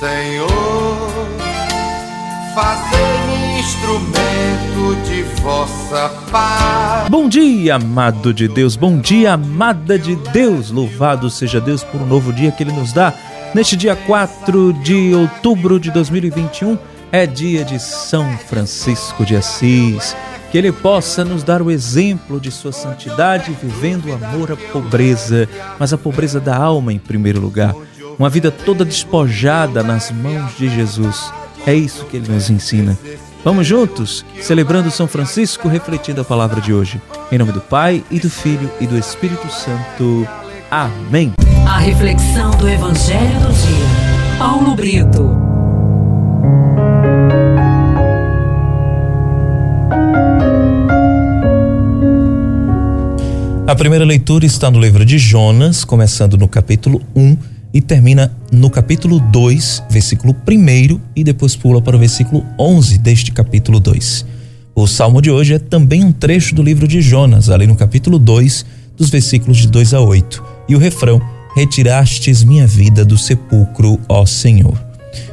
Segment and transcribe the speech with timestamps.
[0.00, 0.48] Senhor,
[2.54, 7.06] fazei-me instrumento de vossa paz.
[7.10, 10.70] Bom dia, amado de Deus, bom dia, amada de Deus.
[10.70, 13.12] Louvado seja Deus por um novo dia que Ele nos dá.
[13.54, 16.78] Neste dia 4 de outubro de 2021,
[17.12, 20.16] é dia de São Francisco de Assis.
[20.50, 25.46] Que Ele possa nos dar o exemplo de Sua santidade, vivendo o amor à pobreza,
[25.78, 27.74] mas a pobreza da alma em primeiro lugar
[28.20, 31.32] uma vida toda despojada nas mãos de Jesus.
[31.66, 32.98] É isso que ele nos ensina.
[33.42, 37.00] Vamos juntos, celebrando São Francisco, refletindo a palavra de hoje.
[37.32, 40.28] Em nome do Pai e do Filho e do Espírito Santo.
[40.70, 41.32] Amém.
[41.66, 44.38] A reflexão do Evangelho do Dia.
[44.38, 45.34] Paulo Brito.
[53.66, 58.68] A primeira leitura está no livro de Jonas, começando no capítulo 1 e termina no
[58.68, 64.26] capítulo 2, versículo 1 e depois pula para o versículo 11 deste capítulo 2.
[64.74, 68.18] O salmo de hoje é também um trecho do livro de Jonas, ali no capítulo
[68.18, 68.64] 2,
[68.96, 70.42] dos versículos de 2 a 8.
[70.68, 71.20] E o refrão:
[71.54, 74.80] Retirastes minha vida do sepulcro, ó Senhor.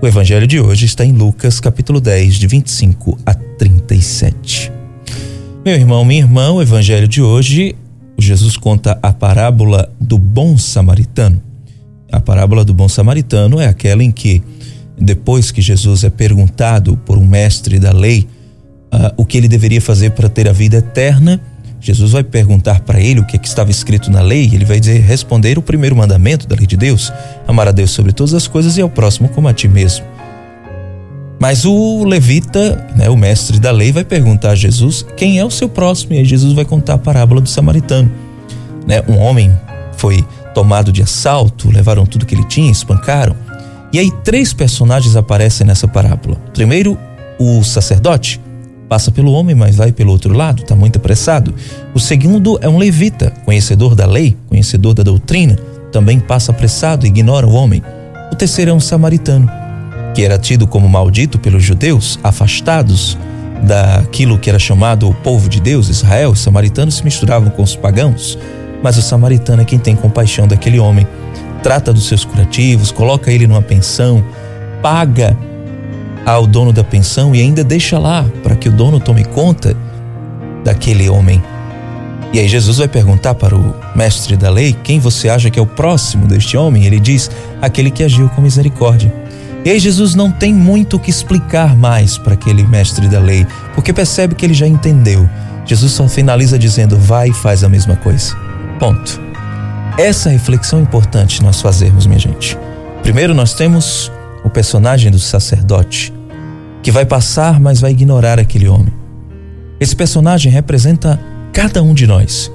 [0.00, 4.72] O evangelho de hoje está em Lucas, capítulo 10, de 25 a 37.
[5.64, 7.74] Meu irmão, minha irmã, o evangelho de hoje,
[8.16, 11.47] Jesus conta a parábola do bom samaritano.
[12.10, 14.42] A parábola do bom samaritano é aquela em que,
[14.98, 18.26] depois que Jesus é perguntado por um mestre da lei
[18.92, 21.40] uh, o que ele deveria fazer para ter a vida eterna,
[21.80, 24.64] Jesus vai perguntar para ele o que, é que estava escrito na lei, e ele
[24.64, 27.12] vai dizer, responder o primeiro mandamento da lei de Deus:
[27.46, 30.04] amar a Deus sobre todas as coisas e ao próximo como a ti mesmo.
[31.40, 35.50] Mas o levita, né, o mestre da lei, vai perguntar a Jesus quem é o
[35.50, 38.10] seu próximo, e aí Jesus vai contar a parábola do samaritano.
[38.84, 39.52] Né, um homem
[39.96, 40.24] foi
[40.58, 43.36] tomado de assalto, levaram tudo que ele tinha, espancaram.
[43.92, 46.36] E aí três personagens aparecem nessa parábola.
[46.52, 46.98] Primeiro,
[47.38, 48.40] o sacerdote
[48.88, 51.54] passa pelo homem, mas vai pelo outro lado, está muito apressado.
[51.94, 55.56] O segundo é um levita, conhecedor da lei, conhecedor da doutrina,
[55.92, 57.80] também passa apressado e ignora o homem.
[58.32, 59.48] O terceiro é um samaritano,
[60.12, 63.16] que era tido como maldito pelos judeus, afastados
[63.62, 66.30] daquilo que era chamado o povo de Deus, Israel.
[66.30, 68.36] Os samaritanos se misturavam com os pagãos.
[68.82, 71.06] Mas o samaritano é quem tem compaixão daquele homem,
[71.62, 74.24] trata dos seus curativos, coloca ele numa pensão,
[74.82, 75.36] paga
[76.24, 79.76] ao dono da pensão e ainda deixa lá para que o dono tome conta
[80.62, 81.42] daquele homem.
[82.32, 85.62] E aí Jesus vai perguntar para o mestre da lei quem você acha que é
[85.62, 86.84] o próximo deste homem.
[86.84, 89.12] Ele diz: aquele que agiu com misericórdia.
[89.64, 93.46] E aí Jesus não tem muito o que explicar mais para aquele mestre da lei,
[93.74, 95.28] porque percebe que ele já entendeu.
[95.64, 98.47] Jesus só finaliza dizendo: vai e faz a mesma coisa.
[98.78, 99.20] Ponto.
[99.98, 102.56] Essa reflexão é importante nós fazermos, minha gente.
[103.02, 104.12] Primeiro, nós temos
[104.44, 106.12] o personagem do sacerdote,
[106.82, 108.92] que vai passar, mas vai ignorar aquele homem.
[109.80, 111.18] Esse personagem representa
[111.52, 112.50] cada um de nós,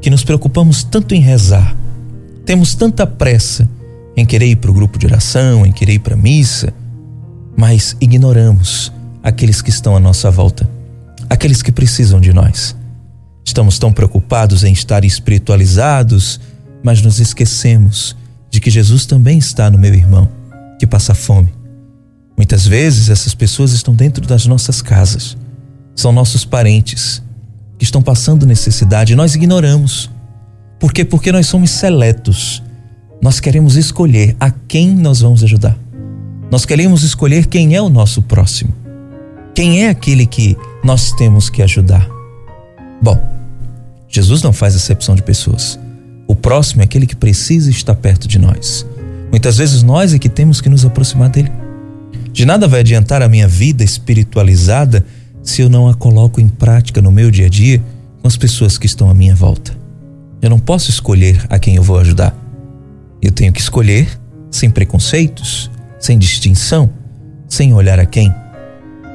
[0.00, 1.76] que nos preocupamos tanto em rezar,
[2.44, 3.68] temos tanta pressa
[4.16, 6.74] em querer ir para o grupo de oração, em querer ir para a missa,
[7.56, 8.92] mas ignoramos
[9.22, 10.68] aqueles que estão à nossa volta,
[11.28, 12.74] aqueles que precisam de nós.
[13.50, 16.38] Estamos tão preocupados em estar espiritualizados,
[16.84, 18.16] mas nos esquecemos
[18.48, 20.28] de que Jesus também está no meu irmão,
[20.78, 21.52] que passa fome.
[22.36, 25.36] Muitas vezes essas pessoas estão dentro das nossas casas,
[25.96, 27.20] são nossos parentes
[27.76, 30.08] que estão passando necessidade e nós ignoramos.
[30.78, 31.04] Por quê?
[31.04, 32.62] Porque nós somos seletos.
[33.20, 35.76] Nós queremos escolher a quem nós vamos ajudar.
[36.52, 38.72] Nós queremos escolher quem é o nosso próximo.
[39.56, 42.08] Quem é aquele que nós temos que ajudar.
[43.02, 43.39] Bom,
[44.10, 45.78] Jesus não faz acepção de pessoas.
[46.26, 48.84] O próximo é aquele que precisa estar perto de nós.
[49.30, 51.50] Muitas vezes nós é que temos que nos aproximar dele.
[52.32, 55.06] De nada vai adiantar a minha vida espiritualizada
[55.44, 57.80] se eu não a coloco em prática no meu dia a dia
[58.20, 59.78] com as pessoas que estão à minha volta.
[60.42, 62.36] Eu não posso escolher a quem eu vou ajudar.
[63.22, 64.08] Eu tenho que escolher
[64.50, 66.90] sem preconceitos, sem distinção,
[67.48, 68.34] sem olhar a quem.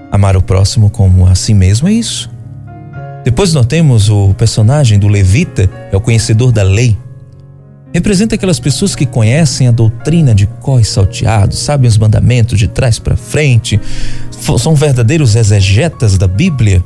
[0.10, 2.30] Amar o próximo como a si mesmo é isso.
[3.26, 6.96] Depois nós temos o personagem do levita, é o conhecedor da lei.
[7.92, 13.00] Representa aquelas pessoas que conhecem a doutrina de cós salteados, sabem os mandamentos de trás
[13.00, 13.82] para frente,
[14.60, 16.84] são verdadeiros exegetas da Bíblia,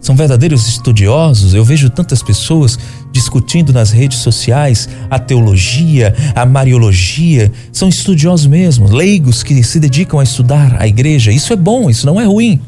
[0.00, 1.54] são verdadeiros estudiosos.
[1.54, 2.76] Eu vejo tantas pessoas
[3.12, 10.18] discutindo nas redes sociais a teologia, a mariologia, são estudiosos mesmo, leigos que se dedicam
[10.18, 11.30] a estudar a igreja.
[11.30, 12.60] Isso é bom, isso não é ruim.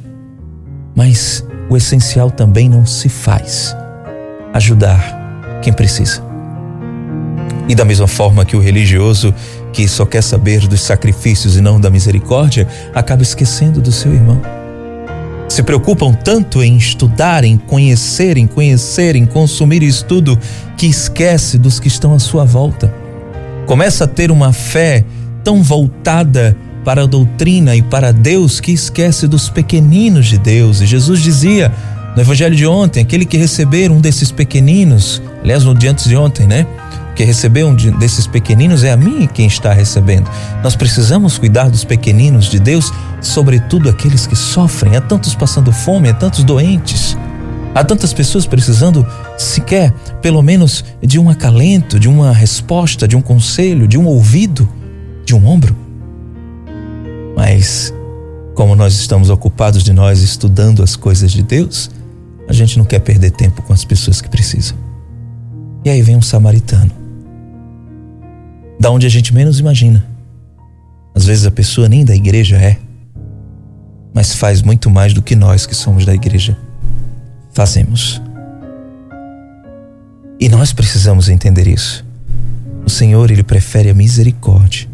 [0.95, 3.77] Mas o essencial também não se faz:
[4.53, 6.25] ajudar quem precisa.
[7.69, 9.35] E da mesma forma que o religioso
[9.77, 14.41] que só quer saber dos sacrifícios e não da misericórdia, acaba esquecendo do seu irmão.
[15.51, 20.39] Se preocupam tanto em estudar, em conhecer, em conhecer, em consumir estudo,
[20.79, 22.93] que esquece dos que estão à sua volta.
[23.67, 25.05] Começa a ter uma fé
[25.45, 30.81] tão voltada para a doutrina e para Deus que esquece dos pequeninos de Deus.
[30.81, 31.75] E Jesus dizia
[32.15, 36.17] no evangelho de ontem: aquele que receber um desses pequeninos, aliás, no dia antes de
[36.17, 36.65] ontem, né?
[37.17, 40.31] Que receber um desses pequeninos é a mim quem está recebendo.
[40.63, 44.95] Nós precisamos cuidar dos pequeninos de Deus, sobretudo aqueles que sofrem.
[44.95, 47.17] Há tantos passando fome, há tantos doentes.
[47.75, 49.05] Há tantas pessoas precisando
[49.37, 49.93] sequer,
[50.23, 54.69] pelo menos, de um acalento, de uma resposta, de um conselho, de um ouvido,
[55.25, 55.86] de um ombro.
[57.37, 57.93] Mas,
[58.55, 61.91] como nós estamos ocupados de nós estudando as coisas de Deus,
[62.49, 64.77] a gente não quer perder tempo com as pessoas que precisam.
[65.85, 66.91] E aí vem um samaritano,
[68.81, 70.05] da onde a gente menos imagina.
[71.15, 72.79] Às vezes a pessoa nem da igreja é,
[74.15, 76.57] mas faz muito mais do que nós que somos da igreja
[77.53, 78.21] fazemos.
[80.41, 82.05] E nós precisamos entender isso.
[82.87, 84.89] O Senhor, Ele prefere a misericórdia.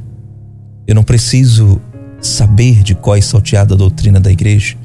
[0.87, 1.81] Eu não preciso
[2.23, 4.77] saber de qual é salteada a doutrina da igreja.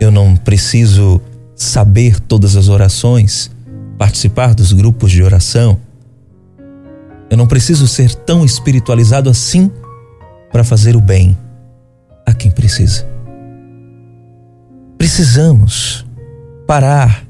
[0.00, 1.20] Eu não preciso
[1.56, 3.50] saber todas as orações,
[3.98, 5.78] participar dos grupos de oração.
[7.28, 9.70] Eu não preciso ser tão espiritualizado assim
[10.50, 11.36] para fazer o bem
[12.24, 13.06] a quem precisa.
[14.96, 16.06] Precisamos
[16.66, 17.26] parar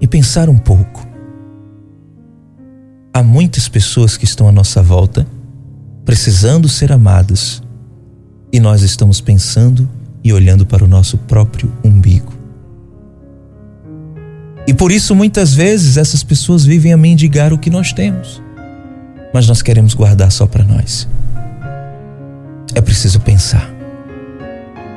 [0.00, 1.06] e pensar um pouco.
[3.12, 5.26] Há muitas pessoas que estão à nossa volta
[6.04, 7.62] precisando ser amadas
[8.52, 9.88] e nós estamos pensando
[10.22, 12.32] e olhando para o nosso próprio umbigo.
[14.66, 18.42] E por isso muitas vezes essas pessoas vivem a mendigar o que nós temos,
[19.32, 21.08] mas nós queremos guardar só para nós.
[22.74, 23.68] É preciso pensar.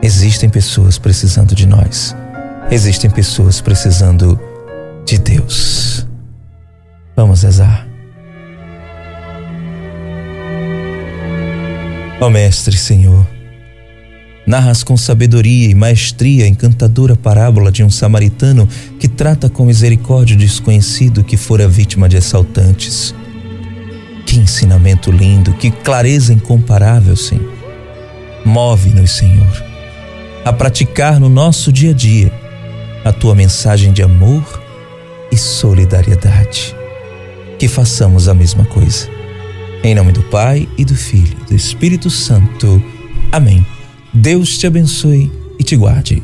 [0.01, 2.15] Existem pessoas precisando de nós.
[2.69, 4.39] Existem pessoas precisando
[5.05, 6.07] de Deus.
[7.15, 7.87] Vamos rezar.
[12.19, 13.12] Ó oh, Mestre Senhor,
[14.45, 18.67] Narras com sabedoria e maestria a encantadora parábola de um samaritano
[18.99, 23.15] que trata com misericórdia o desconhecido que fora vítima de assaltantes.
[24.25, 27.53] Que ensinamento lindo, que clareza incomparável, Senhor.
[28.45, 29.63] Move-nos, Senhor,
[30.43, 32.31] a praticar no nosso dia a dia
[33.05, 34.61] a tua mensagem de amor
[35.31, 36.75] e solidariedade.
[37.57, 39.07] Que façamos a mesma coisa.
[39.83, 42.81] Em nome do Pai e do Filho e do Espírito Santo.
[43.31, 43.65] Amém.
[44.13, 46.21] Deus te abençoe e te guarde.